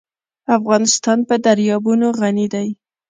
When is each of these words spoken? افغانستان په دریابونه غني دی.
افغانستان 0.57 1.19
په 1.27 1.35
دریابونه 1.45 2.07
غني 2.19 2.47
دی. 2.53 2.67